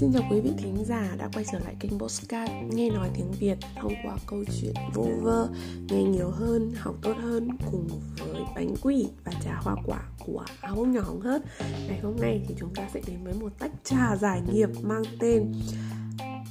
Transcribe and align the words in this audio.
Xin 0.00 0.12
chào 0.12 0.22
quý 0.30 0.40
vị 0.40 0.50
thính 0.58 0.84
giả 0.84 1.08
đã 1.18 1.28
quay 1.34 1.44
trở 1.52 1.58
lại 1.58 1.74
kênh 1.80 1.98
Postcard. 1.98 2.52
Nghe 2.70 2.90
nói 2.90 3.10
tiếng 3.14 3.32
Việt 3.32 3.58
thông 3.76 3.92
qua 4.04 4.16
câu 4.26 4.44
chuyện 4.60 4.74
vô 4.94 5.08
vơ 5.22 5.48
Nghe 5.88 6.02
nhiều 6.02 6.30
hơn, 6.30 6.72
học 6.76 6.94
tốt 7.02 7.16
hơn 7.22 7.48
cùng 7.70 7.88
với 8.18 8.42
bánh 8.54 8.74
quỷ 8.82 9.08
và 9.24 9.32
trà 9.44 9.54
hoa 9.54 9.76
quả 9.86 10.02
của 10.26 10.44
áo 10.60 10.76
nhỏ 10.76 11.04
hết 11.22 11.42
Ngày 11.88 12.00
hôm 12.02 12.16
nay 12.16 12.44
thì 12.48 12.54
chúng 12.58 12.74
ta 12.74 12.88
sẽ 12.94 13.00
đến 13.06 13.24
với 13.24 13.34
một 13.34 13.58
tách 13.58 13.72
trà 13.84 14.16
giải 14.16 14.42
nghiệp 14.52 14.68
mang 14.82 15.02
tên 15.18 15.52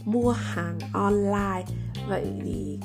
Mua 0.06 0.32
hàng 0.32 0.79
online. 0.93 1.66
Vậy 2.10 2.28
thì 2.43 2.79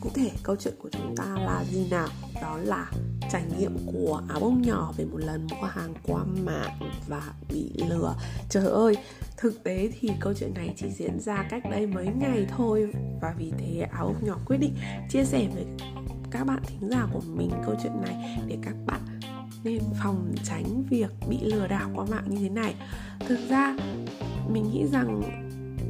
cụ 0.00 0.10
thể, 0.14 0.30
câu 0.42 0.56
chuyện 0.56 0.74
của 0.78 0.88
chúng 0.92 1.16
ta 1.16 1.24
là 1.24 1.64
gì 1.64 1.88
nào? 1.90 2.08
Đó 2.42 2.56
là 2.56 2.90
trải 3.30 3.42
nghiệm 3.58 3.76
của 3.86 4.22
áo 4.28 4.40
bông 4.40 4.62
nhỏ 4.62 4.92
về 4.96 5.04
một 5.04 5.18
lần 5.18 5.46
mua 5.46 5.66
hàng 5.66 5.94
qua 6.06 6.24
mạng 6.24 6.78
và 7.08 7.22
bị 7.48 7.72
lừa. 7.88 8.14
Trời 8.48 8.66
ơi, 8.66 8.96
thực 9.36 9.64
tế 9.64 9.90
thì 10.00 10.10
câu 10.20 10.34
chuyện 10.34 10.54
này 10.54 10.74
chỉ 10.76 10.90
diễn 10.90 11.20
ra 11.20 11.46
cách 11.50 11.62
đây 11.70 11.86
mấy 11.86 12.06
ngày 12.06 12.46
thôi. 12.56 12.92
Và 13.22 13.34
vì 13.38 13.52
thế, 13.58 13.86
áo 13.92 14.06
bông 14.06 14.26
nhỏ 14.26 14.38
quyết 14.46 14.56
định 14.56 14.74
chia 15.10 15.24
sẻ 15.24 15.48
với 15.54 15.64
các 16.30 16.44
bạn 16.44 16.62
thính 16.66 16.88
giả 16.90 17.06
của 17.12 17.22
mình 17.26 17.50
câu 17.66 17.74
chuyện 17.82 18.02
này 18.02 18.38
để 18.46 18.58
các 18.62 18.74
bạn 18.86 19.00
nên 19.64 19.82
phòng 20.02 20.34
tránh 20.44 20.84
việc 20.90 21.10
bị 21.28 21.38
lừa 21.40 21.66
đảo 21.66 21.90
qua 21.94 22.04
mạng 22.10 22.24
như 22.28 22.36
thế 22.40 22.48
này. 22.48 22.74
Thực 23.28 23.38
ra, 23.48 23.76
mình 24.48 24.70
nghĩ 24.72 24.86
rằng 24.92 25.22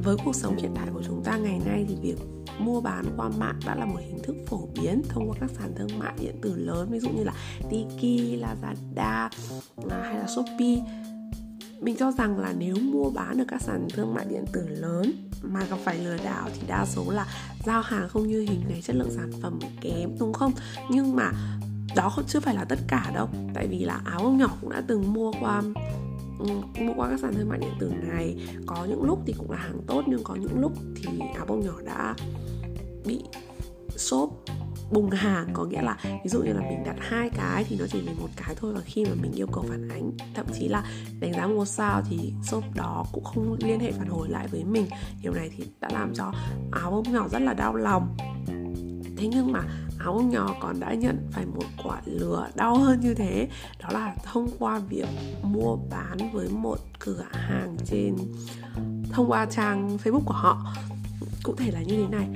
với 0.03 0.17
cuộc 0.25 0.35
sống 0.35 0.57
hiện 0.57 0.71
tại 0.75 0.87
của 0.93 1.01
chúng 1.07 1.23
ta 1.23 1.37
ngày 1.37 1.59
nay 1.65 1.85
thì 1.89 1.95
việc 2.01 2.17
mua 2.59 2.81
bán 2.81 3.05
qua 3.17 3.29
mạng 3.37 3.59
đã 3.65 3.75
là 3.75 3.85
một 3.85 3.99
hình 3.99 4.19
thức 4.23 4.35
phổ 4.47 4.67
biến 4.81 5.01
thông 5.09 5.29
qua 5.29 5.37
các 5.39 5.49
sàn 5.57 5.73
thương 5.75 5.99
mại 5.99 6.13
điện 6.19 6.35
tử 6.41 6.55
lớn 6.55 6.87
ví 6.91 6.99
dụ 6.99 7.09
như 7.09 7.23
là 7.23 7.33
Tiki, 7.69 8.41
Lazada 8.41 9.29
à, 9.89 10.01
hay 10.03 10.19
là 10.19 10.27
Shopee. 10.27 10.77
Mình 11.81 11.95
cho 11.99 12.11
rằng 12.11 12.39
là 12.39 12.53
nếu 12.57 12.75
mua 12.75 13.09
bán 13.09 13.37
được 13.37 13.45
các 13.47 13.61
sàn 13.61 13.87
thương 13.93 14.13
mại 14.13 14.25
điện 14.29 14.45
tử 14.53 14.67
lớn 14.67 15.11
mà 15.43 15.65
gặp 15.69 15.77
phải 15.83 15.97
lừa 15.97 16.17
đảo 16.23 16.49
thì 16.53 16.67
đa 16.67 16.85
số 16.85 17.11
là 17.11 17.25
giao 17.65 17.81
hàng 17.81 18.09
không 18.09 18.27
như 18.27 18.41
hình 18.41 18.63
này 18.69 18.81
chất 18.81 18.95
lượng 18.95 19.11
sản 19.11 19.31
phẩm 19.41 19.59
kém 19.81 20.09
đúng 20.19 20.33
không? 20.33 20.51
Nhưng 20.89 21.15
mà 21.15 21.31
đó 21.95 22.09
không 22.09 22.25
chưa 22.27 22.39
phải 22.39 22.55
là 22.55 22.65
tất 22.65 22.79
cả 22.87 23.11
đâu. 23.15 23.29
Tại 23.53 23.67
vì 23.67 23.79
là 23.79 24.01
áo 24.05 24.19
ông 24.19 24.37
nhỏ 24.37 24.57
cũng 24.61 24.69
đã 24.69 24.81
từng 24.87 25.13
mua 25.13 25.31
qua 25.41 25.61
ừ, 26.39 26.45
mua 26.79 26.93
qua 26.95 27.09
các 27.09 27.19
sàn 27.19 27.33
thương 27.33 27.49
mại 27.49 27.59
điện 27.59 27.73
tử 27.79 27.91
này. 28.07 28.35
Có 28.65 28.85
những 28.85 29.03
lúc 29.03 29.19
thì 29.25 29.33
cũng 29.37 29.51
là 29.51 29.57
hàng 29.57 29.81
tốt 29.87 30.03
nhưng 30.07 30.23
có 30.23 30.35
những 30.35 30.59
lúc 30.59 30.71
thì 30.95 31.19
áo 31.35 31.45
bông 31.45 31.59
nhỏ 31.59 31.73
đã 31.85 32.15
bị 33.05 33.23
sốt 33.97 34.29
bùng 34.91 35.09
hàng 35.09 35.47
có 35.53 35.65
nghĩa 35.65 35.81
là 35.81 35.97
ví 36.03 36.29
dụ 36.29 36.41
như 36.41 36.53
là 36.53 36.61
mình 36.61 36.83
đặt 36.85 36.95
hai 36.99 37.29
cái 37.29 37.63
thì 37.63 37.75
nó 37.79 37.85
chỉ 37.91 38.01
về 38.01 38.13
một 38.19 38.29
cái 38.35 38.55
thôi, 38.55 38.73
và 38.73 38.81
khi 38.85 39.05
mà 39.05 39.11
mình 39.21 39.31
yêu 39.31 39.47
cầu 39.47 39.65
phản 39.69 39.89
ánh, 39.89 40.11
thậm 40.35 40.45
chí 40.59 40.67
là 40.67 40.83
đánh 41.19 41.33
giá 41.33 41.47
một 41.47 41.65
sao 41.65 42.01
thì 42.09 42.33
shop 42.43 42.63
đó 42.75 43.05
cũng 43.11 43.23
không 43.23 43.57
liên 43.59 43.79
hệ 43.79 43.91
phản 43.91 44.07
hồi 44.07 44.29
lại 44.29 44.47
với 44.47 44.63
mình. 44.63 44.87
Điều 45.21 45.33
này 45.33 45.49
thì 45.57 45.63
đã 45.79 45.89
làm 45.93 46.13
cho 46.13 46.33
áo 46.71 46.91
bông 46.91 47.13
nhỏ 47.13 47.27
rất 47.31 47.39
là 47.39 47.53
đau 47.53 47.75
lòng. 47.75 48.17
Thế 49.17 49.27
nhưng 49.27 49.51
mà 49.51 49.59
áo 49.99 50.13
bông 50.13 50.29
nhỏ 50.29 50.55
còn 50.59 50.79
đã 50.79 50.93
nhận 50.93 51.27
phải 51.31 51.45
một 51.45 51.65
quả 51.83 52.01
lừa 52.05 52.47
đau 52.55 52.77
hơn 52.77 52.99
như 52.99 53.13
thế. 53.13 53.47
Đó 53.79 53.89
là 53.91 54.15
thông 54.23 54.47
qua 54.59 54.79
việc 54.79 55.07
mua 55.43 55.75
bán 55.89 56.17
với 56.33 56.49
một 56.49 56.77
cửa 56.99 57.25
hàng 57.31 57.77
trên, 57.85 58.15
thông 59.11 59.31
qua 59.31 59.45
trang 59.45 59.97
facebook 60.03 60.23
của 60.25 60.33
họ. 60.33 60.75
Cụ 61.43 61.55
thể 61.55 61.71
là 61.71 61.81
như 61.81 61.95
thế 61.95 62.07
này 62.17 62.27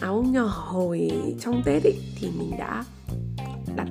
áo 0.00 0.22
nhỏ 0.22 0.44
hồi 0.46 1.10
trong 1.40 1.62
tết 1.64 1.82
ý, 1.82 1.92
thì 2.16 2.30
mình 2.38 2.50
đã 2.58 2.84
đặt 3.76 3.88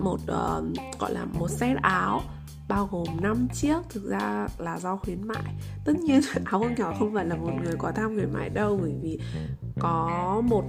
một 0.00 0.18
uh, 0.22 0.98
gọi 0.98 1.12
là 1.12 1.24
một 1.24 1.50
set 1.50 1.76
áo 1.82 2.22
bao 2.68 2.88
gồm 2.92 3.06
5 3.20 3.48
chiếc 3.52 3.76
thực 3.88 4.10
ra 4.10 4.48
là 4.58 4.78
do 4.78 4.96
khuyến 4.96 5.28
mại. 5.28 5.54
Tất 5.84 5.92
nhiên 5.96 6.20
áo 6.44 6.64
nhỏ 6.78 6.94
không 6.98 7.14
phải 7.14 7.26
là 7.26 7.36
một 7.36 7.52
người 7.64 7.74
có 7.78 7.92
tham 7.96 8.14
khuyến 8.14 8.32
mại 8.32 8.48
đâu 8.50 8.78
bởi 8.82 8.94
vì 9.02 9.18
có 9.80 10.42
một 10.44 10.64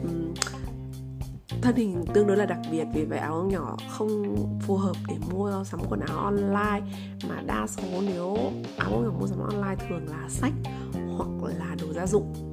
thân 1.61 1.75
hình 1.75 2.03
tương 2.13 2.27
đối 2.27 2.37
là 2.37 2.45
đặc 2.45 2.59
biệt 2.71 2.85
vì 2.93 3.05
vậy 3.05 3.19
áo 3.19 3.49
nhỏ 3.51 3.77
không 3.89 4.35
phù 4.61 4.77
hợp 4.77 4.95
để 5.07 5.15
mua 5.31 5.63
sắm 5.63 5.79
quần 5.89 5.99
áo 5.99 6.17
online. 6.17 6.81
Mà 7.29 7.41
đa 7.45 7.67
số 7.67 7.83
nếu 8.01 8.37
áo 8.77 8.91
nhỏ 8.91 9.11
mua 9.19 9.27
sắm 9.27 9.39
online 9.39 9.85
thường 9.89 10.07
là 10.07 10.29
sách 10.29 10.53
hoặc 11.17 11.29
là 11.59 11.75
đồ 11.81 11.93
gia 11.93 12.07
dụng 12.07 12.50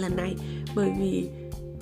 lần 0.00 0.16
này. 0.16 0.34
Bởi 0.74 0.90
vì 0.98 1.28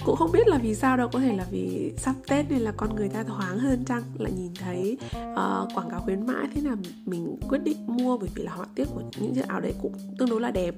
cũng 0.05 0.17
không 0.17 0.33
biết 0.33 0.49
là 0.49 0.59
vì 0.59 0.75
sao 0.75 0.97
đâu 0.97 1.09
có 1.13 1.21
thể 1.21 1.37
là 1.37 1.47
vì 1.51 1.93
sắp 1.97 2.15
tết 2.29 2.51
nên 2.51 2.59
là 2.59 2.73
con 2.77 2.97
người 2.97 3.09
ta 3.09 3.23
thoáng 3.23 3.59
hơn 3.59 3.85
chăng? 3.85 4.03
Lại 4.19 4.33
nhìn 4.33 4.53
thấy 4.59 4.97
uh, 5.33 5.75
quảng 5.75 5.91
cáo 5.91 6.01
khuyến 6.01 6.27
mãi 6.27 6.47
thế 6.55 6.61
là 6.61 6.77
mình 7.07 7.37
quyết 7.49 7.63
định 7.65 7.77
mua 7.87 8.19
bởi 8.19 8.29
vì 8.35 8.43
là 8.43 8.53
họa 8.53 8.67
tiết 8.75 8.85
của 8.85 9.03
những 9.21 9.35
chiếc 9.35 9.49
áo 9.49 9.61
đấy 9.61 9.75
cũng 9.83 9.93
tương 10.19 10.31
đối 10.31 10.41
là 10.41 10.51
đẹp. 10.51 10.75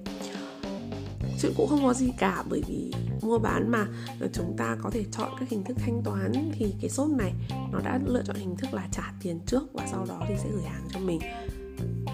Chuyện 1.43 1.53
cũng 1.56 1.69
không 1.69 1.83
có 1.83 1.95
gì 1.95 2.12
cả 2.19 2.45
bởi 2.50 2.62
vì 2.69 2.93
mua 3.23 3.39
bán 3.39 3.71
mà. 3.71 3.87
Chúng 4.33 4.55
ta 4.56 4.77
có 4.83 4.91
thể 4.91 5.05
chọn 5.12 5.31
các 5.41 5.49
hình 5.49 5.65
thức 5.65 5.77
thanh 5.81 6.03
toán 6.05 6.33
thì 6.53 6.75
cái 6.81 6.91
shop 6.91 7.11
này 7.11 7.33
nó 7.73 7.79
đã 7.84 8.00
lựa 8.06 8.23
chọn 8.27 8.37
hình 8.37 8.56
thức 8.56 8.75
là 8.75 8.89
trả 8.93 9.12
tiền 9.23 9.41
trước 9.47 9.73
và 9.73 9.87
sau 9.91 10.06
đó 10.09 10.23
thì 10.29 10.34
sẽ 10.39 10.49
gửi 10.53 10.62
hàng 10.62 10.89
cho 10.93 11.00
mình 11.00 11.21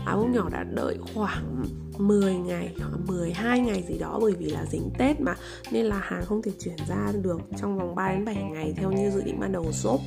áo 0.07 0.17
bông 0.17 0.33
nhỏ 0.33 0.49
đã 0.53 0.65
đợi 0.65 0.99
khoảng 1.15 1.65
10 1.99 2.35
ngày 2.35 2.75
hoặc 2.79 2.99
12 3.07 3.61
ngày 3.61 3.85
gì 3.89 3.99
đó 3.99 4.19
bởi 4.21 4.33
vì 4.33 4.47
là 4.47 4.65
dính 4.71 4.91
Tết 4.99 5.21
mà, 5.21 5.35
nên 5.73 5.87
là 5.87 5.99
hàng 5.99 6.25
không 6.25 6.43
thể 6.43 6.53
chuyển 6.61 6.77
ra 6.89 7.13
được 7.23 7.41
trong 7.57 7.79
vòng 7.79 7.95
3 7.95 8.13
đến 8.13 8.25
7 8.25 8.37
ngày 8.37 8.75
theo 8.77 8.93
như 8.93 9.11
dự 9.11 9.23
định 9.23 9.41
ban 9.41 9.53
đầu 9.53 9.63
của 9.65 9.73
shop. 9.73 10.01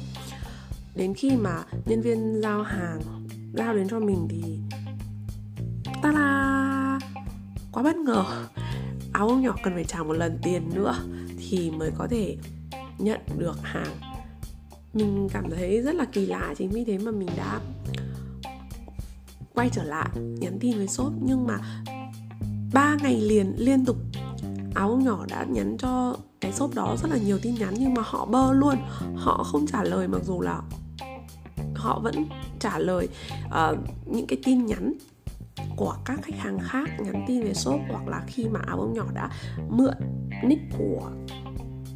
Đến 0.95 1.13
khi 1.13 1.31
mà 1.35 1.63
nhân 1.85 2.01
viên 2.01 2.41
giao 2.41 2.63
hàng 2.63 3.01
giao 3.53 3.75
đến 3.75 3.89
cho 3.89 3.99
mình 3.99 4.27
thì 4.29 4.59
ta 6.03 6.11
la, 6.11 6.99
quá 7.71 7.83
bất 7.83 7.95
ngờ 7.95 8.23
áo 9.13 9.27
bông 9.27 9.41
nhỏ 9.41 9.55
cần 9.63 9.73
phải 9.73 9.83
trả 9.83 10.03
một 10.03 10.13
lần 10.13 10.39
tiền 10.43 10.69
nữa 10.73 10.95
thì 11.37 11.71
mới 11.71 11.91
có 11.97 12.07
thể 12.07 12.37
nhận 12.97 13.19
được 13.37 13.57
hàng 13.61 13.97
mình 14.93 15.27
cảm 15.33 15.49
thấy 15.49 15.81
rất 15.81 15.95
là 15.95 16.05
kỳ 16.05 16.25
lạ 16.25 16.53
chính 16.57 16.69
vì 16.69 16.83
thế 16.85 16.97
mà 16.97 17.11
mình 17.11 17.29
đã 17.37 17.59
quay 19.59 19.69
trở 19.69 19.83
lại 19.83 20.09
nhắn 20.15 20.57
tin 20.59 20.77
với 20.77 20.87
shop. 20.87 21.13
Nhưng 21.21 21.47
mà 21.47 21.57
ba 22.73 22.97
ngày 23.01 23.21
liền 23.21 23.53
liên 23.57 23.85
tục 23.85 23.97
áo 24.75 24.99
nhỏ 25.03 25.25
đã 25.29 25.45
nhắn 25.49 25.77
cho 25.79 26.15
cái 26.41 26.51
shop 26.53 26.75
đó 26.75 26.95
rất 27.01 27.11
là 27.11 27.17
nhiều 27.17 27.39
tin 27.41 27.55
nhắn 27.55 27.73
nhưng 27.77 27.93
mà 27.93 28.01
họ 28.05 28.25
bơ 28.25 28.53
luôn. 28.53 28.75
Họ 29.15 29.43
không 29.43 29.67
trả 29.67 29.83
lời 29.83 30.07
mặc 30.07 30.21
dù 30.25 30.41
là 30.41 30.61
họ 31.75 31.99
vẫn 31.99 32.25
trả 32.59 32.79
lời 32.79 33.07
uh, 33.45 33.77
những 34.05 34.27
cái 34.27 34.39
tin 34.43 34.65
nhắn 34.65 34.93
của 35.75 35.95
các 36.05 36.19
khách 36.23 36.37
hàng 36.37 36.59
khác 36.61 36.89
nhắn 36.99 37.25
tin 37.27 37.43
về 37.43 37.53
shop 37.53 37.79
hoặc 37.89 38.07
là 38.07 38.23
khi 38.27 38.45
mà 38.47 38.59
áo 38.67 38.77
bông 38.77 38.93
nhỏ 38.93 39.05
đã 39.13 39.29
mượn 39.69 39.93
nick 40.43 40.61
của 40.77 41.11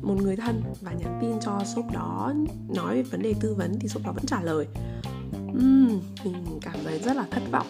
một 0.01 0.15
người 0.21 0.35
thân 0.35 0.63
và 0.81 0.91
nhắn 0.91 1.19
tin 1.21 1.39
cho 1.41 1.63
shop 1.75 1.85
đó 1.93 2.33
nói 2.75 2.95
về 2.95 3.03
vấn 3.03 3.21
đề 3.21 3.33
tư 3.39 3.55
vấn 3.55 3.79
thì 3.79 3.87
shop 3.87 4.05
đó 4.05 4.11
vẫn 4.11 4.25
trả 4.25 4.41
lời 4.41 4.67
um, 5.53 6.01
mình 6.23 6.59
cảm 6.61 6.75
thấy 6.83 6.99
rất 6.99 7.15
là 7.15 7.25
thất 7.31 7.43
vọng. 7.51 7.67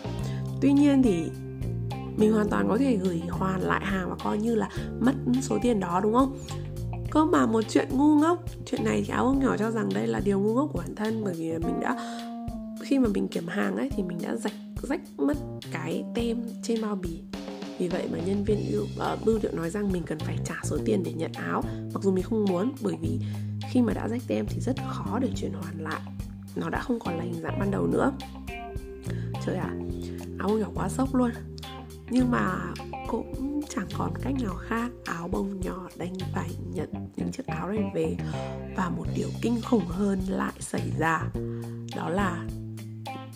Tuy 0.61 0.73
nhiên 0.73 1.03
thì 1.03 1.23
mình 2.17 2.33
hoàn 2.33 2.49
toàn 2.49 2.69
có 2.69 2.77
thể 2.77 2.95
gửi 2.95 3.21
hoàn 3.29 3.61
lại 3.61 3.85
hàng 3.85 4.09
và 4.09 4.15
coi 4.23 4.37
như 4.37 4.55
là 4.55 4.69
mất 4.99 5.13
số 5.41 5.57
tiền 5.61 5.79
đó 5.79 5.99
đúng 6.03 6.13
không? 6.13 6.37
Cơ 7.11 7.25
mà 7.25 7.45
một 7.45 7.61
chuyện 7.69 7.87
ngu 7.91 8.19
ngốc 8.19 8.43
chuyện 8.65 8.83
này 8.83 9.03
thì 9.05 9.13
áo 9.13 9.25
ông 9.25 9.39
nhỏ 9.39 9.57
cho 9.57 9.71
rằng 9.71 9.89
đây 9.93 10.07
là 10.07 10.19
điều 10.19 10.39
ngu 10.39 10.53
ngốc 10.53 10.69
của 10.73 10.79
bản 10.79 10.95
thân 10.95 11.21
bởi 11.23 11.33
vì 11.37 11.51
mình 11.51 11.79
đã 11.81 11.97
khi 12.81 12.99
mà 12.99 13.09
mình 13.13 13.27
kiểm 13.27 13.47
hàng 13.47 13.75
ấy 13.75 13.89
thì 13.95 14.03
mình 14.03 14.17
đã 14.21 14.35
rạch 14.35 14.53
rách 14.83 15.01
mất 15.17 15.37
cái 15.71 16.03
tem 16.15 16.37
trên 16.63 16.81
bao 16.81 16.95
bì. 16.95 17.19
Vì 17.79 17.87
vậy 17.87 18.07
mà 18.11 18.17
nhân 18.25 18.43
viên 18.43 18.57
yêu 18.69 18.81
uh, 18.81 18.99
ờ, 18.99 19.17
bưu 19.25 19.39
điện 19.43 19.55
nói 19.55 19.69
rằng 19.69 19.91
mình 19.91 20.03
cần 20.05 20.19
phải 20.19 20.37
trả 20.45 20.55
số 20.63 20.77
tiền 20.85 21.03
để 21.03 21.13
nhận 21.13 21.31
áo 21.33 21.63
mặc 21.93 22.03
dù 22.03 22.11
mình 22.11 22.23
không 22.23 22.45
muốn 22.45 22.71
bởi 22.81 22.95
vì 23.01 23.19
khi 23.71 23.81
mà 23.81 23.93
đã 23.93 24.07
rách 24.07 24.21
tem 24.27 24.45
thì 24.49 24.59
rất 24.59 24.75
khó 24.89 25.19
để 25.19 25.29
chuyển 25.35 25.53
hoàn 25.53 25.83
lại 25.83 26.01
nó 26.55 26.69
đã 26.69 26.79
không 26.79 26.99
còn 26.99 27.17
là 27.17 27.23
hình 27.23 27.41
dạng 27.41 27.59
ban 27.59 27.71
đầu 27.71 27.87
nữa. 27.87 28.11
Trời 29.45 29.55
ạ 29.55 29.69
à, 29.69 29.75
áo 30.39 30.49
nhỏ 30.49 30.67
quá 30.75 30.89
sốc 30.89 31.15
luôn. 31.15 31.31
Nhưng 32.09 32.31
mà 32.31 32.57
cũng 33.07 33.61
chẳng 33.69 33.87
còn 33.97 34.13
cách 34.21 34.33
nào 34.43 34.53
khác 34.53 34.91
áo 35.05 35.27
bông 35.27 35.59
nhỏ 35.59 35.89
đành 35.97 36.13
phải 36.33 36.49
nhận 36.73 36.89
những 37.15 37.31
chiếc 37.31 37.47
áo 37.47 37.69
này 37.69 37.91
về 37.95 38.17
và 38.75 38.89
một 38.89 39.05
điều 39.15 39.29
kinh 39.41 39.61
khủng 39.61 39.85
hơn 39.85 40.19
lại 40.27 40.53
xảy 40.59 40.91
ra. 40.99 41.23
Đó 41.95 42.09
là 42.09 42.45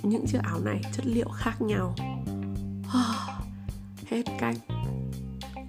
những 0.04 0.26
chiếc 0.28 0.40
áo 0.44 0.60
này 0.60 0.82
chất 0.94 1.06
liệu 1.06 1.30
khác 1.30 1.62
nhau. 1.62 1.96
Hết 4.08 4.24
cách. 4.40 4.58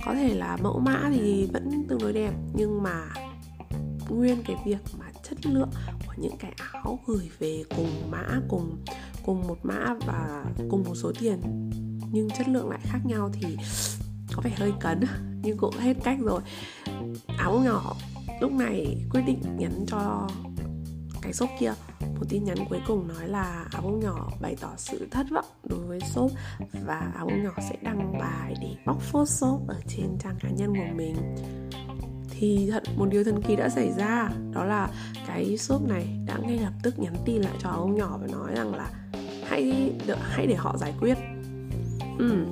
Có 0.07 0.15
thể 0.15 0.35
là 0.35 0.57
mẫu 0.63 0.79
mã 0.79 1.11
thì 1.15 1.49
vẫn 1.53 1.87
tương 1.89 1.99
đối 1.99 2.13
đẹp 2.13 2.33
nhưng 2.55 2.83
mà 2.83 3.09
nguyên 4.09 4.43
cái 4.47 4.57
việc 4.67 4.79
mà 4.99 5.07
chất 5.23 5.47
lượng 5.47 5.71
những 6.21 6.37
cái 6.39 6.53
áo 6.73 6.99
gửi 7.07 7.31
về 7.39 7.63
cùng 7.77 8.11
mã, 8.11 8.41
cùng 8.49 8.85
cùng 9.27 9.47
một 9.47 9.59
mã 9.63 9.95
và 10.07 10.45
cùng 10.71 10.85
một 10.85 10.95
số 10.95 11.13
tiền. 11.21 11.41
Nhưng 12.13 12.31
chất 12.31 12.49
lượng 12.49 12.71
lại 12.71 12.81
khác 12.83 12.99
nhau 13.05 13.31
thì 13.33 13.57
có 14.33 14.43
vẻ 14.43 14.51
hơi 14.57 14.73
cấn, 14.81 15.01
nhưng 15.43 15.57
cũng 15.57 15.75
hết 15.79 15.97
cách 16.05 16.19
rồi. 16.21 16.41
Áo 17.39 17.61
nhỏ, 17.65 17.97
lúc 18.41 18.53
này 18.53 18.97
quyết 19.11 19.23
định 19.27 19.41
nhắn 19.59 19.85
cho 19.87 20.29
cái 21.23 21.33
shop 21.33 21.51
kia. 21.61 21.73
Một 22.01 22.27
tin 22.29 22.45
nhắn 22.45 22.57
cuối 22.71 22.81
cùng 22.87 23.09
nói 23.09 23.29
là 23.29 23.67
áo 23.73 23.83
bông 23.83 24.01
nhỏ 24.01 24.31
bày 24.41 24.57
tỏ 24.61 24.71
sự 24.77 25.09
thất 25.11 25.27
vọng 25.31 25.45
đối 25.65 25.79
với 25.79 26.01
shop 26.01 26.31
và 26.87 27.13
áo 27.17 27.27
bông 27.27 27.43
nhỏ 27.43 27.53
sẽ 27.71 27.77
đăng 27.83 28.19
bài 28.19 28.55
để 28.61 28.77
bóc 28.87 29.01
phốt 29.01 29.29
shop 29.29 29.69
ở 29.69 29.81
trên 29.89 30.19
trang 30.19 30.37
cá 30.41 30.49
nhân 30.51 30.73
của 30.77 30.95
mình 30.95 31.17
thì 32.41 32.69
thật 32.71 32.83
một 32.97 33.07
điều 33.11 33.25
thần 33.25 33.43
kỳ 33.43 33.57
đã 33.57 33.69
xảy 33.69 33.93
ra 33.93 34.31
đó 34.53 34.65
là 34.65 34.91
cái 35.27 35.57
shop 35.59 35.89
này 35.89 36.07
đã 36.27 36.39
ngay 36.43 36.59
lập 36.59 36.73
tức 36.83 36.99
nhắn 36.99 37.15
tin 37.25 37.43
lại 37.43 37.55
cho 37.63 37.69
ông 37.69 37.95
nhỏ 37.95 38.19
và 38.21 38.27
nói 38.33 38.53
rằng 38.55 38.75
là 38.75 38.91
hãy 39.45 39.93
đợi, 40.07 40.17
hãy 40.21 40.47
để 40.47 40.55
họ 40.55 40.77
giải 40.77 40.95
quyết. 41.01 41.19
Ừ. 42.19 42.47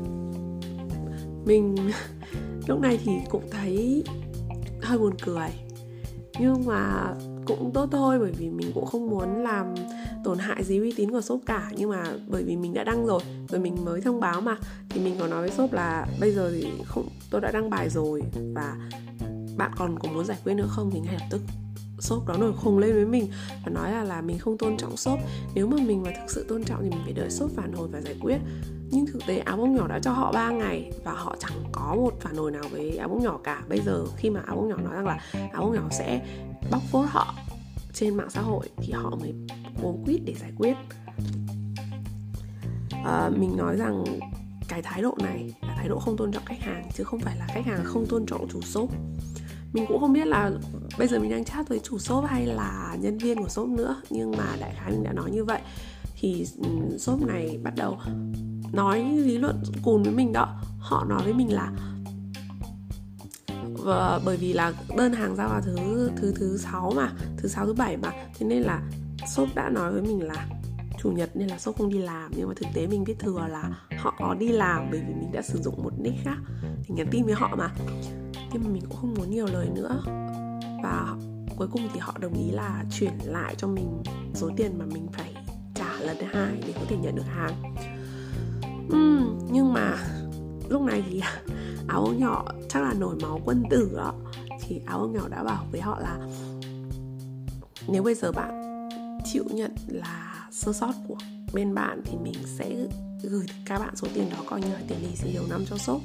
mình 1.44 1.76
lúc 2.66 2.80
này 2.80 2.98
thì 3.04 3.12
cũng 3.30 3.50
thấy 3.50 4.04
hơi 4.82 4.98
buồn 4.98 5.14
cười. 5.22 5.48
Nhưng 6.40 6.66
mà 6.66 7.14
cũng 7.46 7.70
tốt 7.74 7.88
thôi 7.92 8.18
bởi 8.18 8.32
vì 8.32 8.50
mình 8.50 8.70
cũng 8.74 8.86
không 8.86 9.10
muốn 9.10 9.42
làm 9.42 9.74
tổn 10.24 10.38
hại 10.38 10.64
gì 10.64 10.78
uy 10.78 10.92
tín 10.96 11.10
của 11.10 11.20
shop 11.20 11.40
cả. 11.46 11.70
Nhưng 11.76 11.90
mà 11.90 12.04
bởi 12.26 12.42
vì 12.42 12.56
mình 12.56 12.74
đã 12.74 12.84
đăng 12.84 13.06
rồi 13.06 13.20
rồi 13.48 13.60
mình 13.60 13.84
mới 13.84 14.00
thông 14.00 14.20
báo 14.20 14.40
mà 14.40 14.56
thì 14.88 15.00
mình 15.00 15.16
có 15.18 15.26
nói 15.26 15.40
với 15.40 15.50
shop 15.50 15.72
là 15.72 16.06
bây 16.20 16.32
giờ 16.32 16.50
thì 16.54 16.68
không 16.84 17.08
tôi 17.30 17.40
đã 17.40 17.50
đăng 17.50 17.70
bài 17.70 17.88
rồi 17.88 18.22
và 18.54 18.76
bạn 19.56 19.70
còn 19.76 19.98
có 19.98 20.08
muốn 20.08 20.24
giải 20.24 20.38
quyết 20.44 20.54
nữa 20.54 20.68
không 20.68 20.90
thì 20.90 21.00
ngay 21.00 21.14
lập 21.14 21.26
tức 21.30 21.42
shop 21.98 22.26
đó 22.26 22.36
nổi 22.36 22.52
khùng 22.56 22.78
lên 22.78 22.94
với 22.94 23.06
mình 23.06 23.28
và 23.64 23.70
nói 23.70 23.92
là 23.92 24.04
là 24.04 24.20
mình 24.20 24.38
không 24.38 24.58
tôn 24.58 24.76
trọng 24.76 24.96
shop 24.96 25.18
nếu 25.54 25.66
mà 25.66 25.76
mình 25.86 26.02
mà 26.02 26.10
thực 26.10 26.30
sự 26.30 26.46
tôn 26.48 26.64
trọng 26.64 26.82
thì 26.82 26.90
mình 26.90 27.00
phải 27.04 27.12
đợi 27.12 27.30
shop 27.30 27.50
phản 27.56 27.72
hồi 27.72 27.88
và 27.88 28.00
giải 28.00 28.14
quyết. 28.20 28.38
Nhưng 28.90 29.06
thực 29.06 29.26
tế 29.26 29.38
áo 29.38 29.56
bông 29.56 29.74
nhỏ 29.74 29.88
đã 29.88 29.98
cho 29.98 30.12
họ 30.12 30.32
3 30.32 30.50
ngày 30.50 30.92
và 31.04 31.12
họ 31.12 31.36
chẳng 31.38 31.64
có 31.72 31.94
một 31.96 32.14
phản 32.20 32.36
hồi 32.36 32.50
nào 32.50 32.62
với 32.70 32.96
áo 32.96 33.08
bông 33.08 33.22
nhỏ 33.22 33.38
cả. 33.44 33.62
Bây 33.68 33.80
giờ 33.80 34.06
khi 34.16 34.30
mà 34.30 34.40
áo 34.46 34.56
bông 34.56 34.68
nhỏ 34.68 34.76
nói 34.76 34.94
rằng 34.94 35.06
là 35.06 35.18
áo 35.52 35.62
bông 35.62 35.74
nhỏ 35.74 35.88
sẽ 35.90 36.26
bóc 36.70 36.82
phốt 36.90 37.08
họ 37.08 37.34
trên 37.94 38.16
mạng 38.16 38.30
xã 38.30 38.40
hội 38.40 38.68
thì 38.76 38.92
họ 38.92 39.10
mới 39.20 39.34
cố 39.82 39.98
quyết 40.04 40.24
để 40.24 40.34
giải 40.40 40.52
quyết. 40.58 40.76
À, 43.04 43.30
mình 43.36 43.56
nói 43.56 43.76
rằng 43.76 44.04
cái 44.68 44.82
thái 44.82 45.02
độ 45.02 45.16
này 45.22 45.54
là 45.62 45.74
thái 45.76 45.88
độ 45.88 45.98
không 45.98 46.16
tôn 46.16 46.32
trọng 46.32 46.44
khách 46.44 46.60
hàng 46.60 46.88
chứ 46.94 47.04
không 47.04 47.20
phải 47.20 47.36
là 47.36 47.46
khách 47.48 47.66
hàng 47.66 47.80
không 47.84 48.06
tôn 48.06 48.26
trọng 48.26 48.48
chủ 48.48 48.60
shop 48.60 48.90
mình 49.76 49.84
cũng 49.88 50.00
không 50.00 50.12
biết 50.12 50.26
là 50.26 50.50
bây 50.98 51.08
giờ 51.08 51.18
mình 51.18 51.30
đang 51.30 51.44
chat 51.44 51.68
với 51.68 51.78
chủ 51.78 51.98
shop 51.98 52.24
hay 52.24 52.46
là 52.46 52.96
nhân 53.00 53.18
viên 53.18 53.42
của 53.42 53.48
shop 53.48 53.68
nữa, 53.68 53.96
nhưng 54.10 54.30
mà 54.36 54.56
đại 54.60 54.74
khái 54.76 54.90
mình 54.90 55.02
đã 55.02 55.12
nói 55.12 55.30
như 55.30 55.44
vậy. 55.44 55.60
Thì 56.20 56.46
shop 56.98 57.22
này 57.22 57.58
bắt 57.62 57.74
đầu 57.76 57.98
nói 58.72 59.04
lý 59.04 59.38
luận 59.38 59.62
cùn 59.82 60.02
với 60.02 60.12
mình 60.12 60.32
đó. 60.32 60.60
Họ 60.78 61.04
nói 61.04 61.22
với 61.24 61.32
mình 61.32 61.52
là 61.52 61.72
và 63.84 64.20
bởi 64.24 64.36
vì 64.36 64.52
là 64.52 64.72
đơn 64.96 65.12
hàng 65.12 65.36
ra 65.36 65.48
vào 65.48 65.60
thứ 65.60 66.10
thứ 66.16 66.34
thứ 66.36 66.58
sáu 66.58 66.92
mà, 66.96 67.12
thứ 67.36 67.48
sáu, 67.48 67.66
thứ 67.66 67.72
bảy 67.72 67.96
mà. 67.96 68.12
Thế 68.38 68.46
nên 68.46 68.62
là 68.62 68.82
shop 69.34 69.48
đã 69.54 69.68
nói 69.68 69.92
với 69.92 70.02
mình 70.02 70.22
là 70.22 70.46
chủ 71.02 71.10
nhật 71.10 71.30
nên 71.34 71.48
là 71.48 71.58
shop 71.58 71.78
không 71.78 71.88
đi 71.88 71.98
làm. 71.98 72.30
Nhưng 72.36 72.48
mà 72.48 72.54
thực 72.56 72.66
tế 72.74 72.86
mình 72.86 73.04
biết 73.04 73.18
thừa 73.18 73.46
là 73.48 73.70
họ 73.98 74.14
có 74.18 74.34
đi 74.34 74.48
làm 74.48 74.88
bởi 74.90 75.00
vì 75.08 75.14
mình 75.14 75.32
đã 75.32 75.42
sử 75.42 75.58
dụng 75.62 75.82
một 75.82 75.92
nick 75.98 76.24
khác 76.24 76.36
thì 76.84 76.94
nhắn 76.94 77.06
tin 77.10 77.24
với 77.24 77.34
họ 77.34 77.56
mà 77.56 77.70
nhưng 78.52 78.64
mà 78.64 78.70
mình 78.70 78.82
cũng 78.88 78.96
không 78.96 79.14
muốn 79.14 79.30
nhiều 79.30 79.46
lời 79.46 79.68
nữa. 79.74 80.02
Và 80.82 81.16
cuối 81.56 81.68
cùng 81.72 81.88
thì 81.92 82.00
họ 82.00 82.14
đồng 82.20 82.34
ý 82.34 82.50
là 82.50 82.84
chuyển 82.90 83.12
lại 83.24 83.54
cho 83.58 83.68
mình 83.68 84.02
số 84.34 84.50
tiền 84.56 84.78
mà 84.78 84.84
mình 84.86 85.06
phải 85.12 85.34
trả 85.74 86.00
lần 86.00 86.16
thứ 86.20 86.26
hai 86.32 86.62
để 86.66 86.72
có 86.74 86.80
thể 86.88 86.96
nhận 86.96 87.16
được 87.16 87.26
hàng. 87.26 87.74
Uhm, 88.86 89.38
nhưng 89.50 89.72
mà 89.72 89.96
lúc 90.68 90.82
này 90.82 91.04
thì 91.10 91.20
áo 91.88 92.00
ông 92.04 92.20
nhỏ 92.20 92.44
chắc 92.68 92.82
là 92.82 92.92
nổi 92.92 93.16
máu 93.22 93.40
quân 93.44 93.62
tử 93.70 93.90
đó. 93.96 94.14
Thì 94.60 94.80
áo 94.86 94.98
ông 94.98 95.12
nhỏ 95.12 95.28
đã 95.28 95.44
bảo 95.44 95.66
với 95.72 95.80
họ 95.80 96.00
là 96.00 96.18
nếu 97.88 98.02
bây 98.02 98.14
giờ 98.14 98.32
bạn 98.32 98.66
chịu 99.24 99.44
nhận 99.50 99.74
là 99.88 100.48
sơ 100.50 100.72
sót 100.72 100.92
của 101.08 101.16
bên 101.52 101.74
bạn 101.74 102.02
thì 102.04 102.18
mình 102.22 102.34
sẽ 102.58 102.86
gửi 103.22 103.46
các 103.64 103.78
bạn 103.78 103.96
số 103.96 104.08
tiền 104.14 104.30
đó 104.30 104.36
coi 104.46 104.60
như 104.60 104.68
là 104.68 104.80
tiền 104.88 104.98
lì 105.02 105.16
xì 105.16 105.32
đầu 105.34 105.44
năm 105.50 105.64
cho 105.70 105.76
shop 105.76 106.02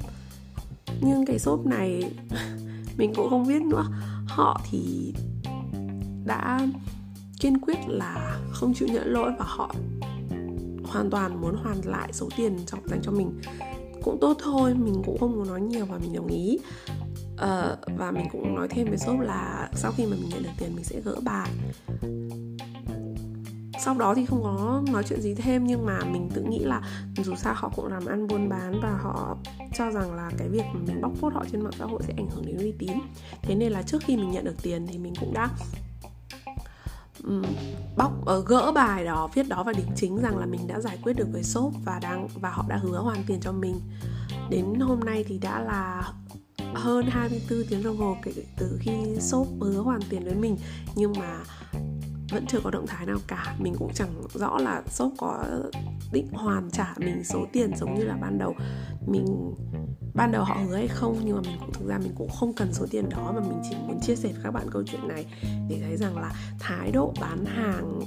nhưng 1.00 1.26
cái 1.26 1.38
shop 1.38 1.66
này 1.66 2.12
mình 2.96 3.12
cũng 3.14 3.30
không 3.30 3.46
biết 3.48 3.62
nữa. 3.62 3.84
Họ 4.26 4.60
thì 4.70 5.14
đã 6.24 6.60
kiên 7.40 7.58
quyết 7.58 7.78
là 7.86 8.40
không 8.52 8.74
chịu 8.74 8.88
nhận 8.88 9.12
lỗi 9.12 9.32
và 9.38 9.44
họ 9.48 9.74
hoàn 10.84 11.10
toàn 11.10 11.40
muốn 11.40 11.56
hoàn 11.56 11.80
lại 11.84 12.12
số 12.12 12.28
tiền 12.36 12.58
trong 12.66 12.88
dành 12.88 13.00
cho 13.02 13.12
mình. 13.12 13.40
Cũng 14.02 14.18
tốt 14.20 14.36
thôi 14.42 14.74
mình 14.74 15.02
cũng 15.06 15.18
không 15.18 15.36
muốn 15.36 15.48
nói 15.48 15.60
nhiều 15.60 15.86
và 15.86 15.98
mình 15.98 16.12
đồng 16.12 16.26
ý. 16.26 16.58
Uh, 17.34 17.98
và 17.98 18.10
mình 18.10 18.26
cũng 18.32 18.54
nói 18.54 18.68
thêm 18.68 18.88
với 18.88 18.98
shop 18.98 19.20
là 19.20 19.68
sau 19.74 19.92
khi 19.96 20.06
mà 20.06 20.16
mình 20.20 20.28
nhận 20.30 20.42
được 20.42 20.50
tiền 20.58 20.74
mình 20.74 20.84
sẽ 20.84 21.00
gỡ 21.00 21.16
bài 21.24 21.50
sau 23.84 23.94
đó 23.94 24.14
thì 24.14 24.26
không 24.26 24.42
có 24.42 24.82
nói 24.92 25.02
chuyện 25.08 25.20
gì 25.20 25.34
thêm 25.34 25.66
nhưng 25.66 25.86
mà 25.86 25.98
mình 26.12 26.30
tự 26.34 26.42
nghĩ 26.42 26.58
là 26.58 26.82
dù 27.24 27.34
sao 27.36 27.54
họ 27.56 27.72
cũng 27.76 27.86
làm 27.86 28.06
ăn 28.06 28.26
buôn 28.26 28.48
bán 28.48 28.80
và 28.82 28.98
họ 29.02 29.36
cho 29.74 29.90
rằng 29.90 30.14
là 30.14 30.30
cái 30.38 30.48
việc 30.48 30.62
mình 30.86 31.00
bóc 31.00 31.12
phốt 31.20 31.34
họ 31.34 31.44
trên 31.52 31.60
mạng 31.60 31.72
xã 31.78 31.84
hội 31.84 32.02
sẽ 32.06 32.14
ảnh 32.16 32.30
hưởng 32.30 32.46
đến 32.46 32.58
uy 32.58 32.72
tín. 32.78 32.92
Thế 33.42 33.54
nên 33.54 33.72
là 33.72 33.82
trước 33.82 34.02
khi 34.04 34.16
mình 34.16 34.30
nhận 34.30 34.44
được 34.44 34.62
tiền 34.62 34.86
thì 34.86 34.98
mình 34.98 35.14
cũng 35.20 35.34
đã 35.34 35.48
bóc 37.96 38.12
uh, 38.38 38.46
gỡ 38.46 38.72
bài 38.72 39.04
đó 39.04 39.28
viết 39.34 39.48
đó 39.48 39.62
và 39.62 39.72
đính 39.72 39.90
chính 39.96 40.16
rằng 40.16 40.38
là 40.38 40.46
mình 40.46 40.66
đã 40.66 40.80
giải 40.80 40.98
quyết 41.02 41.12
được 41.12 41.28
với 41.32 41.42
shop 41.42 41.72
và 41.84 41.98
đang 42.02 42.28
và 42.40 42.50
họ 42.50 42.64
đã 42.68 42.76
hứa 42.76 42.98
hoàn 42.98 43.24
tiền 43.26 43.40
cho 43.40 43.52
mình. 43.52 43.80
Đến 44.50 44.80
hôm 44.80 45.00
nay 45.00 45.24
thì 45.28 45.38
đã 45.38 45.60
là 45.60 46.12
hơn 46.74 47.06
24 47.08 47.64
tiếng 47.68 47.82
đồng 47.82 47.96
hồ 47.96 48.16
kể 48.22 48.32
từ 48.58 48.78
khi 48.80 48.92
shop 49.20 49.48
hứa 49.60 49.80
hoàn 49.80 50.00
tiền 50.08 50.24
với 50.24 50.34
mình. 50.34 50.56
Nhưng 50.94 51.12
mà 51.18 51.38
vẫn 52.32 52.46
chưa 52.46 52.60
có 52.64 52.70
động 52.70 52.86
thái 52.86 53.06
nào 53.06 53.18
cả. 53.26 53.56
Mình 53.58 53.74
cũng 53.78 53.90
chẳng 53.94 54.22
rõ 54.34 54.58
là 54.58 54.82
shop 54.88 55.12
có 55.18 55.44
định 56.12 56.28
hoàn 56.32 56.70
trả 56.70 56.94
mình 56.96 57.24
số 57.24 57.46
tiền 57.52 57.70
giống 57.76 57.94
như 57.94 58.04
là 58.04 58.16
ban 58.20 58.38
đầu. 58.38 58.54
Mình, 59.06 59.54
ban 60.14 60.32
đầu 60.32 60.44
họ 60.44 60.56
hứa 60.68 60.76
hay 60.76 60.88
không, 60.88 61.16
nhưng 61.24 61.36
mà 61.36 61.42
mình 61.42 61.56
cũng, 61.60 61.72
thực 61.72 61.88
ra 61.88 61.98
mình 61.98 62.12
cũng 62.14 62.30
không 62.30 62.52
cần 62.52 62.72
số 62.72 62.86
tiền 62.90 63.08
đó 63.08 63.32
mà 63.34 63.40
mình 63.40 63.62
chỉ 63.70 63.76
muốn 63.86 64.00
chia 64.00 64.16
sẻ 64.16 64.28
với 64.32 64.40
các 64.44 64.50
bạn 64.50 64.66
câu 64.70 64.82
chuyện 64.86 65.08
này 65.08 65.26
để 65.68 65.78
thấy 65.82 65.96
rằng 65.96 66.18
là 66.18 66.32
thái 66.60 66.92
độ 66.92 67.14
bán 67.20 67.44
hàng 67.44 68.00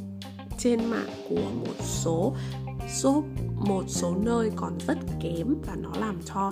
trên 0.57 0.85
mạng 0.85 1.09
của 1.29 1.49
một 1.65 1.83
số 1.83 2.35
shop, 2.89 3.25
một 3.67 3.83
số 3.87 4.15
nơi 4.15 4.51
còn 4.55 4.77
rất 4.87 4.97
kém 5.21 5.55
và 5.67 5.75
nó 5.75 5.89
làm 5.99 6.19
cho 6.25 6.51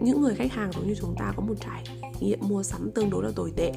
những 0.00 0.20
người 0.20 0.34
khách 0.34 0.52
hàng 0.52 0.72
giống 0.72 0.86
như 0.86 0.94
chúng 1.00 1.14
ta 1.18 1.32
có 1.36 1.42
một 1.42 1.54
trải 1.60 1.84
nghiệm 2.20 2.38
mua 2.42 2.62
sắm 2.62 2.90
tương 2.94 3.10
đối 3.10 3.24
là 3.24 3.30
tồi 3.36 3.52
tệ 3.56 3.72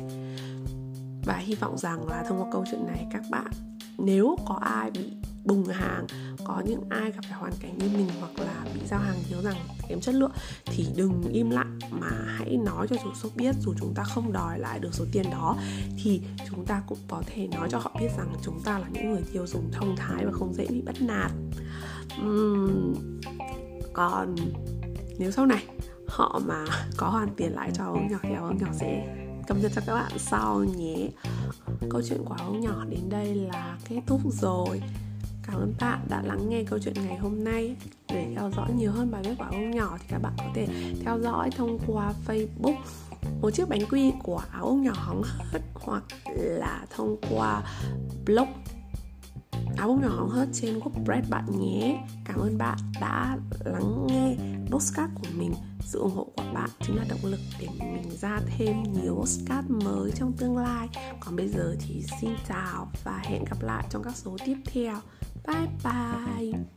và 1.28 1.38
hy 1.38 1.56
vọng 1.56 1.78
rằng 1.78 2.08
là 2.08 2.24
thông 2.24 2.42
qua 2.42 2.48
câu 2.52 2.66
chuyện 2.72 2.86
này 2.88 3.08
các 3.12 3.24
bạn 3.32 3.52
nếu 3.98 4.36
có 4.46 4.60
ai 4.62 4.92
bị 4.92 5.12
bùng 5.46 5.66
hàng 5.66 6.08
có 6.46 6.62
những 6.66 6.82
ai 6.90 7.12
gặp 7.12 7.22
phải 7.30 7.40
hoàn 7.40 7.54
cảnh 7.60 7.78
như 7.78 7.90
mình 7.94 8.10
hoặc 8.20 8.40
là 8.40 8.66
bị 8.74 8.80
giao 8.86 9.00
hàng 9.00 9.18
thiếu 9.30 9.42
rằng 9.42 9.56
kém 9.90 10.00
chất 10.00 10.16
lượng 10.16 10.32
thì 10.66 10.88
đừng 10.96 11.24
im 11.32 11.50
lặng 11.50 11.80
mà 11.92 12.10
hãy 12.26 12.58
nói 12.58 12.88
cho 12.90 12.96
chủ 13.04 13.14
shop 13.14 13.36
biết. 13.36 13.56
Dù 13.60 13.74
chúng 13.80 13.94
ta 13.94 14.04
không 14.04 14.34
đòi 14.34 14.60
lại 14.60 14.80
được 14.80 14.94
số 14.94 15.06
tiền 15.12 15.26
đó 15.32 15.58
thì 16.04 16.22
chúng 16.50 16.66
ta 16.66 16.82
cũng 16.88 16.98
có 17.08 17.24
thể 17.26 17.48
nói 17.48 17.68
cho 17.72 17.78
họ 17.78 17.92
biết 18.00 18.10
rằng 18.18 18.34
chúng 18.42 18.62
ta 18.64 18.80
là 18.80 18.88
những 18.92 19.12
người 19.12 19.24
tiêu 19.34 19.48
dùng 19.48 19.72
thông 19.72 19.96
thái 19.96 20.26
và 20.26 20.32
không 20.32 20.54
dễ 20.54 20.66
bị 20.70 20.82
bắt 20.82 20.96
nạt. 21.02 21.32
Uhm, 22.28 22.94
còn 23.94 24.36
nếu 25.20 25.32
sau 25.32 25.46
này 25.46 25.64
họ 26.08 26.42
mà 26.46 26.66
có 26.98 27.10
hoàn 27.10 27.30
tiền 27.36 27.52
lại 27.52 27.72
cho 27.74 27.84
ông 27.86 28.08
nhỏ 28.12 28.18
thì 28.22 28.34
ông 28.34 28.58
nhỏ 28.58 28.68
sẽ 28.74 29.18
cập 29.48 29.58
nhật 29.58 29.72
cho 29.76 29.82
các 29.86 29.94
bạn 29.94 30.12
sau 30.18 30.64
nhé. 30.64 31.10
Câu 31.90 32.02
chuyện 32.10 32.22
của 32.26 32.36
ông 32.40 32.62
nhỏ 32.62 32.86
đến 32.90 33.10
đây 33.10 33.36
là 33.36 33.78
kết 33.90 34.02
thúc 34.08 34.22
rồi. 34.42 34.82
Cảm 35.44 35.56
ơn 35.56 35.74
bạn 35.80 36.00
đã 36.10 36.22
lắng 36.22 36.50
nghe 36.50 36.64
câu 36.64 36.80
chuyện 36.80 36.94
ngày 36.94 37.18
hôm 37.18 37.44
nay. 37.44 37.76
Để 38.08 38.34
theo 38.36 38.52
dõi 38.56 38.72
nhiều 38.78 38.92
hơn 38.92 39.12
bài 39.12 39.22
viết 39.26 39.36
của 39.38 39.46
ông 39.52 39.72
nhỏ 39.72 39.98
thì 40.00 40.06
các 40.10 40.20
bạn 40.20 40.34
có 40.38 40.52
thể 40.56 40.68
theo 41.06 41.20
dõi 41.20 41.50
thông 41.58 41.80
qua 41.88 42.14
facebook. 42.28 42.76
Một 43.42 43.50
chiếc 43.50 43.70
bánh 43.70 43.86
quy 43.90 44.12
của 44.24 44.42
áo 44.52 44.66
ông 44.66 44.84
nhỏ 44.84 44.94
hóng 44.96 45.22
hớt 45.26 45.62
hoặc 45.74 46.04
là 46.34 46.86
thông 46.96 47.18
qua 47.30 47.64
blog. 48.26 48.48
Áo 49.78 49.88
bông 49.88 50.02
nhỏ 50.02 50.10
hóng 50.10 50.30
hớt 50.30 50.48
trên 50.54 50.80
WordPress 50.80 51.22
bạn 51.30 51.46
nhé. 51.60 52.04
Cảm 52.26 52.40
ơn 52.40 52.58
bạn 52.58 52.78
đã 53.02 53.38
lắng 53.66 54.08
nghe 54.08 54.36
postcard 54.72 55.14
của 55.16 55.28
mình, 55.38 55.54
Sự 55.88 56.00
ủng 56.00 56.16
hộ 56.16 56.24
của 56.24 56.44
bạn 56.54 56.70
chính 56.82 56.96
là 56.96 57.06
động 57.10 57.20
lực 57.24 57.40
để 57.60 57.68
mình 57.80 58.12
ra 58.22 58.40
thêm 58.58 58.84
nhiều 58.84 59.16
postcard 59.16 59.70
mới 59.70 60.12
trong 60.16 60.34
tương 60.38 60.58
lai. 60.58 60.88
Còn 61.20 61.36
bây 61.36 61.48
giờ 61.48 61.76
thì 61.80 62.04
xin 62.22 62.32
chào 62.48 62.92
và 63.04 63.22
hẹn 63.24 63.44
gặp 63.44 63.62
lại 63.62 63.88
trong 63.90 64.04
các 64.04 64.16
số 64.16 64.38
tiếp 64.46 64.58
theo. 64.66 64.96
Bye 65.48 65.68
bye! 65.84 66.77